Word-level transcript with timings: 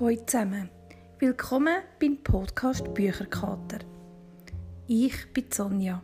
Hallo 0.00 0.16
zusammen, 0.26 0.68
willkommen 1.18 1.78
beim 2.00 2.18
Podcast 2.22 2.94
Bücherkater. 2.94 3.78
Ich 4.86 5.32
bin 5.32 5.46
Sonja. 5.50 6.02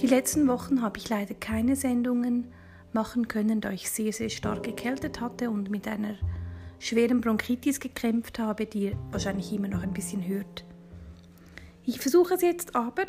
Die 0.00 0.06
letzten 0.06 0.46
Wochen 0.46 0.82
habe 0.82 0.98
ich 0.98 1.08
leider 1.08 1.34
keine 1.34 1.74
Sendungen 1.74 2.48
machen 2.92 3.28
können, 3.28 3.62
da 3.62 3.70
ich 3.70 3.90
sehr, 3.90 4.12
sehr 4.12 4.28
stark 4.28 4.64
gekältet 4.64 5.22
hatte 5.22 5.48
und 5.48 5.70
mit 5.70 5.88
einer 5.88 6.16
schweren 6.78 7.22
Bronchitis 7.22 7.80
gekämpft 7.80 8.38
habe, 8.38 8.66
die 8.66 8.86
ihr 8.86 8.98
wahrscheinlich 9.10 9.50
immer 9.52 9.68
noch 9.68 9.82
ein 9.82 9.94
bisschen 9.94 10.26
hört. 10.26 10.64
Ich 11.84 11.98
versuche 11.98 12.34
es 12.34 12.42
jetzt 12.42 12.76
aber, 12.76 13.06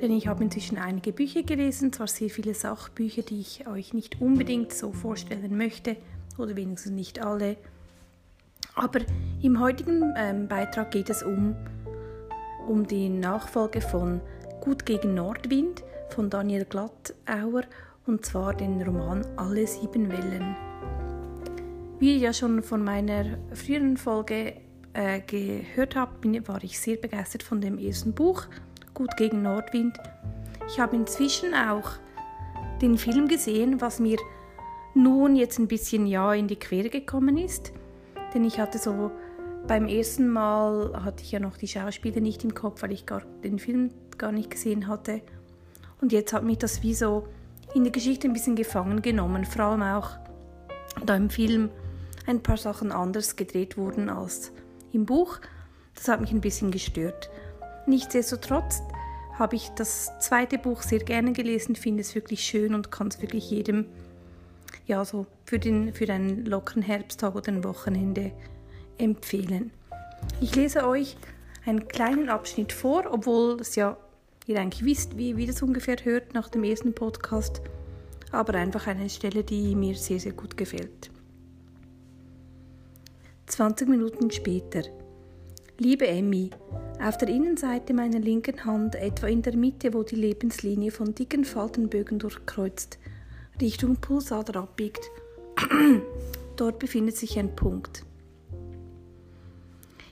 denn 0.00 0.12
ich 0.12 0.28
habe 0.28 0.44
inzwischen 0.44 0.78
einige 0.78 1.12
Bücher 1.12 1.42
gelesen, 1.42 1.92
zwar 1.92 2.06
sehr 2.06 2.30
viele 2.30 2.54
Sachbücher, 2.54 3.22
die 3.22 3.40
ich 3.40 3.66
euch 3.66 3.92
nicht 3.92 4.22
unbedingt 4.22 4.72
so 4.72 4.92
vorstellen 4.92 5.58
möchte, 5.58 5.96
oder 6.38 6.56
wenigstens 6.56 6.92
nicht 6.92 7.18
alle, 7.18 7.56
aber 8.78 9.00
im 9.42 9.60
heutigen 9.60 10.14
ähm, 10.16 10.48
Beitrag 10.48 10.90
geht 10.90 11.10
es 11.10 11.22
um, 11.22 11.54
um 12.66 12.86
die 12.86 13.08
Nachfolge 13.08 13.80
von 13.80 14.20
Gut 14.60 14.86
gegen 14.86 15.14
Nordwind 15.14 15.84
von 16.10 16.30
Daniel 16.30 16.64
Glattauer 16.64 17.62
und 18.06 18.24
zwar 18.24 18.54
den 18.54 18.82
Roman 18.82 19.24
Alle 19.36 19.66
sieben 19.66 20.10
Wellen. 20.10 20.56
Wie 21.98 22.14
ihr 22.14 22.18
ja 22.18 22.32
schon 22.32 22.62
von 22.62 22.84
meiner 22.84 23.38
früheren 23.52 23.96
Folge 23.96 24.54
äh, 24.92 25.20
gehört 25.20 25.96
habt, 25.96 26.24
war 26.48 26.62
ich 26.62 26.78
sehr 26.78 26.96
begeistert 26.96 27.42
von 27.42 27.60
dem 27.60 27.78
ersten 27.78 28.12
Buch 28.12 28.44
Gut 28.94 29.16
gegen 29.16 29.42
Nordwind. 29.42 29.96
Ich 30.66 30.80
habe 30.80 30.96
inzwischen 30.96 31.54
auch 31.54 31.90
den 32.82 32.98
Film 32.98 33.28
gesehen, 33.28 33.80
was 33.80 34.00
mir 34.00 34.18
nun 34.94 35.36
jetzt 35.36 35.58
ein 35.58 35.68
bisschen 35.68 36.06
ja 36.06 36.34
in 36.34 36.48
die 36.48 36.56
Quere 36.56 36.90
gekommen 36.90 37.36
ist. 37.36 37.72
Denn 38.34 38.44
ich 38.44 38.58
hatte 38.58 38.78
so 38.78 39.10
beim 39.66 39.86
ersten 39.86 40.28
Mal 40.28 40.92
hatte 41.04 41.22
ich 41.22 41.32
ja 41.32 41.40
noch 41.40 41.56
die 41.56 41.68
Schauspieler 41.68 42.20
nicht 42.20 42.44
im 42.44 42.54
Kopf, 42.54 42.82
weil 42.82 42.92
ich 42.92 43.06
gar 43.06 43.22
den 43.42 43.58
Film 43.58 43.90
gar 44.16 44.32
nicht 44.32 44.50
gesehen 44.50 44.88
hatte. 44.88 45.22
Und 46.00 46.12
jetzt 46.12 46.32
hat 46.32 46.44
mich 46.44 46.58
das 46.58 46.82
wie 46.82 46.94
so 46.94 47.28
in 47.74 47.84
die 47.84 47.92
Geschichte 47.92 48.28
ein 48.28 48.32
bisschen 48.32 48.56
gefangen 48.56 49.02
genommen, 49.02 49.44
vor 49.44 49.64
allem 49.64 49.82
auch 49.82 50.10
da 51.04 51.16
im 51.16 51.30
Film 51.30 51.70
ein 52.26 52.42
paar 52.42 52.56
Sachen 52.56 52.92
anders 52.92 53.36
gedreht 53.36 53.76
wurden 53.76 54.08
als 54.08 54.52
im 54.92 55.06
Buch. 55.06 55.38
Das 55.94 56.08
hat 56.08 56.20
mich 56.20 56.32
ein 56.32 56.40
bisschen 56.40 56.70
gestört. 56.70 57.30
Nichtsdestotrotz 57.86 58.80
habe 59.38 59.56
ich 59.56 59.68
das 59.70 60.10
zweite 60.20 60.58
Buch 60.58 60.82
sehr 60.82 60.98
gerne 60.98 61.32
gelesen, 61.32 61.76
finde 61.76 62.00
es 62.00 62.14
wirklich 62.14 62.42
schön 62.42 62.74
und 62.74 62.90
kann 62.90 63.08
es 63.08 63.20
wirklich 63.20 63.50
jedem 63.50 63.86
ja, 64.88 65.04
so 65.04 65.26
für, 65.44 65.58
den, 65.58 65.92
für 65.92 66.10
einen 66.12 66.46
lockeren 66.46 66.82
Herbsttag 66.82 67.34
oder 67.34 67.52
ein 67.52 67.62
Wochenende 67.62 68.32
empfehlen. 68.96 69.70
Ich 70.40 70.56
lese 70.56 70.88
euch 70.88 71.16
einen 71.64 71.86
kleinen 71.86 72.30
Abschnitt 72.30 72.72
vor, 72.72 73.04
obwohl 73.10 73.60
es 73.60 73.76
ja 73.76 73.96
ihr 74.46 74.58
eigentlich 74.58 74.84
wisst, 74.84 75.18
wie, 75.18 75.36
wie 75.36 75.46
das 75.46 75.62
ungefähr 75.62 75.96
hört 76.02 76.32
nach 76.32 76.48
dem 76.48 76.64
ersten 76.64 76.94
Podcast, 76.94 77.60
aber 78.32 78.54
einfach 78.54 78.86
eine 78.86 79.10
Stelle, 79.10 79.44
die 79.44 79.76
mir 79.76 79.94
sehr, 79.94 80.18
sehr 80.18 80.32
gut 80.32 80.56
gefällt. 80.56 81.10
20 83.46 83.88
Minuten 83.88 84.30
später. 84.30 84.82
Liebe 85.78 86.06
Emmy, 86.06 86.50
auf 87.00 87.18
der 87.18 87.28
Innenseite 87.28 87.92
meiner 87.92 88.18
linken 88.18 88.64
Hand, 88.64 88.94
etwa 88.94 89.26
in 89.26 89.42
der 89.42 89.54
Mitte, 89.54 89.92
wo 89.92 90.02
die 90.02 90.16
Lebenslinie 90.16 90.90
von 90.90 91.14
dicken 91.14 91.44
Faltenbögen 91.44 92.18
durchkreuzt, 92.18 92.98
Richtung 93.60 93.96
Pulsader 93.96 94.60
abbiegt. 94.60 95.10
Dort 96.56 96.78
befindet 96.78 97.16
sich 97.16 97.38
ein 97.38 97.56
Punkt. 97.56 98.04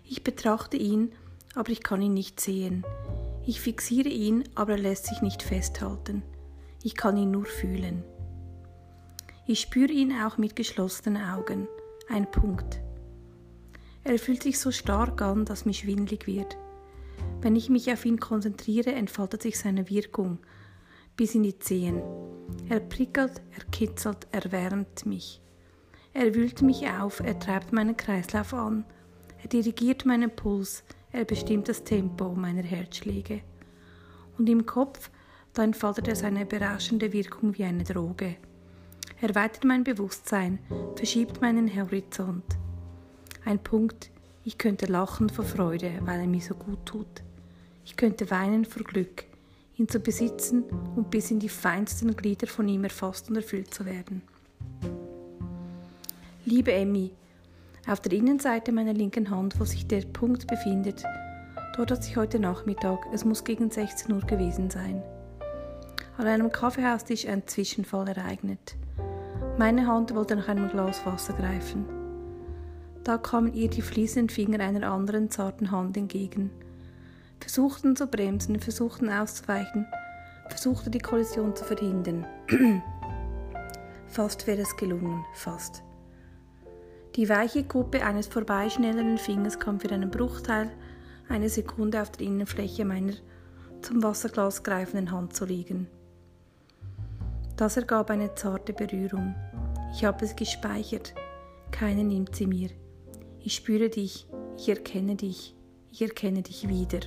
Ich 0.05 0.25
betrachte 0.25 0.77
ihn, 0.77 1.13
aber 1.55 1.71
ich 1.71 1.83
kann 1.83 2.03
ihn 2.03 2.15
nicht 2.15 2.41
sehen. 2.41 2.85
Ich 3.45 3.61
fixiere 3.61 4.09
ihn, 4.09 4.45
aber 4.57 4.73
er 4.73 4.79
lässt 4.79 5.07
sich 5.07 5.23
nicht 5.23 5.43
festhalten. 5.43 6.23
Ich 6.83 6.97
kann 6.97 7.17
ihn 7.17 7.31
nur 7.31 7.45
fühlen. 7.45 8.03
Ich 9.47 9.61
spüre 9.61 9.93
ihn 9.93 10.13
auch 10.21 10.39
mit 10.39 10.57
geschlossenen 10.57 11.23
Augen. 11.23 11.69
Ein 12.09 12.29
Punkt. 12.31 12.81
Er 14.03 14.19
fühlt 14.19 14.43
sich 14.43 14.59
so 14.59 14.73
stark 14.73 15.23
an, 15.23 15.45
dass 15.45 15.65
mir 15.65 15.73
schwindlig 15.73 16.27
wird. 16.27 16.57
Wenn 17.41 17.55
ich 17.55 17.71
mich 17.71 17.93
auf 17.93 18.05
ihn 18.05 18.19
konzentriere, 18.19 18.93
entfaltet 18.93 19.43
sich 19.43 19.59
seine 19.59 19.89
Wirkung 19.89 20.39
bis 21.17 21.35
in 21.35 21.43
die 21.43 21.59
Zehen. 21.59 22.03
Er 22.69 22.81
prickelt, 22.81 23.41
er 23.57 23.65
kitzelt, 23.71 24.27
er 24.33 24.53
wärmt 24.53 25.07
mich. 25.07 25.41
Er 26.13 26.35
wühlt 26.35 26.63
mich 26.63 26.89
auf, 26.89 27.21
er 27.21 27.39
treibt 27.39 27.73
meinen 27.73 27.97
Kreislauf 27.97 28.55
an. 28.55 28.85
Er 29.43 29.49
dirigiert 29.49 30.07
meinen 30.07 30.31
Puls, 30.31 30.83
er 31.13 31.25
bestimmt 31.25 31.69
das 31.69 31.85
Tempo 31.85 32.35
meiner 32.35 32.63
Herzschläge. 32.63 33.41
Und 34.39 34.49
im 34.49 34.67
Kopf, 34.67 35.11
da 35.53 35.63
entfaltet 35.63 36.09
er 36.09 36.17
seine 36.17 36.45
berauschende 36.45 37.13
Wirkung 37.13 37.57
wie 37.57 37.65
eine 37.65 37.85
Droge. 37.85 38.37
Er 39.21 39.35
weitet 39.35 39.65
mein 39.65 39.85
Bewusstsein, 39.85 40.59
verschiebt 40.95 41.41
meinen 41.41 41.75
Horizont. 41.75 42.45
Ein 43.45 43.59
Punkt, 43.59 44.11
ich 44.45 44.59
könnte 44.59 44.87
lachen 44.87 45.31
vor 45.31 45.45
Freude, 45.45 45.93
weil 46.03 46.21
er 46.21 46.27
mir 46.27 46.41
so 46.41 46.55
gut 46.55 46.85
tut. 46.85 47.23
Ich 47.85 47.97
könnte 47.97 48.31
weinen 48.31 48.65
vor 48.65 48.83
Glück, 48.83 49.25
ihn 49.79 49.89
zu 49.89 50.01
besitzen 50.01 50.65
und 50.95 51.11
bis 51.11 51.31
in 51.31 51.39
die 51.39 51.49
feinsten 51.49 52.17
Glieder 52.17 52.47
von 52.47 52.69
ihm 52.69 52.85
erfasst 52.85 53.29
und 53.29 53.37
erfüllt 53.37 53.73
zu 53.73 53.85
werden. 53.85 54.23
Liebe 56.45 56.73
Emmy, 56.73 57.13
auf 57.87 58.01
der 58.01 58.13
Innenseite 58.13 58.73
meiner 58.73 58.95
linken 58.95 59.31
Hand, 59.31 59.61
wo 59.61 59.65
sich 59.65 59.87
der 59.87 60.03
Punkt 60.03 60.47
befindet, 60.47 61.05
dort 61.77 61.91
hat 61.91 62.05
sich 62.05 62.17
heute 62.17 62.39
Nachmittag, 62.39 62.99
es 63.13 63.25
muss 63.25 63.45
gegen 63.45 63.71
16 63.71 64.13
Uhr 64.13 64.23
gewesen 64.23 64.71
sein, 64.71 65.03
an 66.17 66.27
einem 66.27 66.51
Kaffeehaustisch 66.51 67.27
ein 67.27 67.47
Zwischenfall 67.47 68.09
ereignet. 68.09 68.77
Meine 69.59 69.87
Hand 69.87 70.15
wollte 70.15 70.37
nach 70.37 70.49
einem 70.49 70.71
Glas 70.71 71.05
Wasser 71.05 71.35
greifen. 71.35 71.85
Da 73.05 73.19
kamen 73.19 73.53
ihr 73.55 73.69
die 73.69 73.83
fließenden 73.83 74.31
Finger 74.31 74.61
einer 74.61 74.91
anderen 74.91 75.31
zarten 75.31 75.71
Hand 75.71 75.97
entgegen 75.97 76.51
versuchten 77.57 77.97
zu 77.97 78.07
bremsen, 78.07 78.61
versuchten 78.61 79.09
auszuweichen, 79.09 79.87
versuchte 80.51 80.91
die 80.91 80.99
Kollision 80.99 81.57
zu 81.57 81.65
verhindern. 81.65 82.27
fast 84.09 84.47
wäre 84.47 84.61
es 84.61 84.77
gelungen, 84.77 85.25
fast. 85.33 85.83
Die 87.15 87.31
weiche 87.31 87.65
Kuppe 87.65 88.05
eines 88.05 88.27
vorbeischnellenden 88.27 89.17
Fingers 89.17 89.59
kam 89.59 89.81
für 89.81 89.91
einen 89.91 90.11
Bruchteil 90.11 90.71
eine 91.31 91.49
Sekunde 91.49 92.03
auf 92.03 92.11
der 92.11 92.27
Innenfläche 92.27 92.85
meiner 92.85 93.15
zum 93.81 94.03
Wasserglas 94.03 94.63
greifenden 94.63 95.11
Hand 95.11 95.35
zu 95.35 95.47
liegen. 95.47 95.87
Das 97.57 97.79
ergab 97.79 98.11
eine 98.11 98.35
zarte 98.35 98.75
Berührung. 98.75 99.35
Ich 99.95 100.05
habe 100.05 100.27
es 100.27 100.37
gespeichert. 100.37 101.15
Keiner 101.71 102.05
nimmt 102.05 102.37
sie 102.37 102.47
mir. 102.47 102.69
Ich 103.41 103.55
spüre 103.55 103.89
dich, 103.89 104.27
ich 104.59 104.69
erkenne 104.69 105.17
dich, 105.17 105.57
ich 105.91 106.03
erkenne 106.03 106.43
dich 106.43 106.69
wieder. 106.69 107.01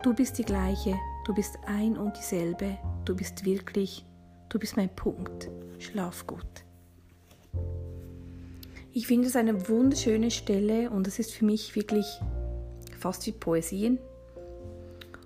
Du 0.00 0.14
bist 0.14 0.38
die 0.38 0.44
gleiche, 0.44 0.94
du 1.24 1.34
bist 1.34 1.58
ein 1.66 1.96
und 1.96 2.16
dieselbe, 2.16 2.78
du 3.04 3.16
bist 3.16 3.44
wirklich, 3.44 4.04
du 4.48 4.56
bist 4.56 4.76
mein 4.76 4.94
Punkt. 4.94 5.50
Schlaf 5.80 6.24
gut. 6.24 6.46
Ich 8.92 9.08
finde 9.08 9.26
es 9.26 9.34
eine 9.34 9.68
wunderschöne 9.68 10.30
Stelle 10.30 10.88
und 10.90 11.08
es 11.08 11.18
ist 11.18 11.32
für 11.32 11.44
mich 11.44 11.74
wirklich 11.74 12.06
fast 12.96 13.26
wie 13.26 13.32
Poesien. 13.32 13.98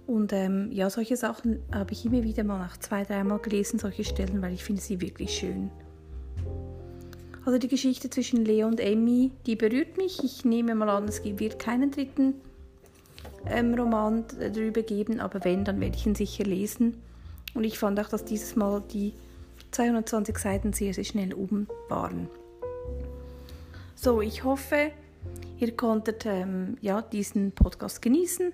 Und 0.06 0.32
ähm, 0.32 0.70
ja, 0.72 0.88
solche 0.88 1.18
Sachen 1.18 1.62
habe 1.70 1.92
ich 1.92 2.06
immer 2.06 2.22
wieder 2.22 2.42
mal 2.42 2.58
nach 2.58 2.78
zwei, 2.78 3.04
dreimal 3.04 3.40
gelesen, 3.40 3.78
solche 3.78 4.04
Stellen, 4.04 4.40
weil 4.40 4.54
ich 4.54 4.64
finde 4.64 4.80
sie 4.80 5.02
wirklich 5.02 5.36
schön. 5.36 5.70
Also 7.44 7.58
die 7.58 7.68
Geschichte 7.68 8.08
zwischen 8.08 8.42
Leo 8.44 8.68
und 8.68 8.80
Emmy, 8.80 9.32
die 9.44 9.56
berührt 9.56 9.98
mich. 9.98 10.25
Ich 10.25 10.46
nehme 10.46 10.75
mal 10.75 10.88
an, 10.88 11.04
es 11.04 11.22
wird 11.22 11.58
keinen 11.58 11.90
dritten 11.90 12.34
ähm, 13.46 13.74
Roman 13.74 14.24
darüber 14.38 14.82
geben, 14.82 15.20
aber 15.20 15.44
wenn, 15.44 15.64
dann 15.64 15.80
werde 15.80 15.96
ich 15.96 16.06
ihn 16.06 16.14
sicher 16.14 16.44
lesen. 16.44 17.02
Und 17.54 17.64
ich 17.64 17.78
fand 17.78 17.98
auch, 18.00 18.08
dass 18.08 18.24
dieses 18.24 18.56
Mal 18.56 18.82
die 18.92 19.12
220 19.72 20.38
Seiten 20.38 20.72
sehr, 20.72 20.94
sehr 20.94 21.04
schnell 21.04 21.34
um 21.34 21.66
waren. 21.88 22.28
So, 23.94 24.20
ich 24.20 24.44
hoffe, 24.44 24.90
ihr 25.58 25.76
konntet 25.76 26.26
ähm, 26.26 26.76
ja, 26.80 27.02
diesen 27.02 27.52
Podcast 27.52 28.02
genießen, 28.02 28.52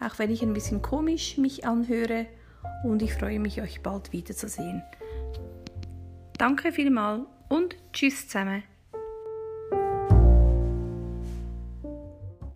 auch 0.00 0.18
wenn 0.18 0.30
ich 0.30 0.42
ein 0.42 0.52
bisschen 0.52 0.82
komisch 0.82 1.38
mich 1.38 1.66
anhöre. 1.66 2.26
Und 2.82 3.02
ich 3.02 3.14
freue 3.14 3.40
mich, 3.40 3.62
euch 3.62 3.82
bald 3.82 4.12
wiederzusehen. 4.12 4.82
Danke 6.38 6.72
vielmals 6.72 7.22
und 7.48 7.76
tschüss 7.92 8.28
zusammen. 8.28 8.64